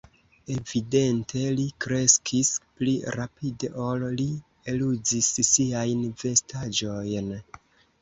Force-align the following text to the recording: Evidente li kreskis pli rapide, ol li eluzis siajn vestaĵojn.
Evidente 0.51 1.41
li 1.59 1.65
kreskis 1.85 2.49
pli 2.79 2.95
rapide, 3.17 3.71
ol 3.91 4.09
li 4.23 4.29
eluzis 4.77 5.33
siajn 5.53 6.05
vestaĵojn. 6.27 7.35